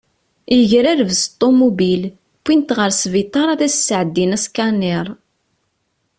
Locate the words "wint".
2.45-2.69